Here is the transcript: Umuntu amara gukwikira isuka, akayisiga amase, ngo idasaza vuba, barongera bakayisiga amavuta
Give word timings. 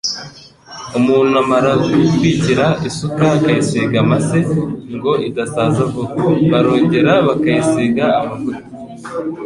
Umuntu 0.97 1.33
amara 1.43 1.71
gukwikira 1.83 2.65
isuka, 2.87 3.25
akayisiga 3.37 3.97
amase, 4.03 4.39
ngo 4.95 5.11
idasaza 5.27 5.81
vuba, 5.91 6.21
barongera 6.51 7.13
bakayisiga 7.27 8.05
amavuta 8.19 8.63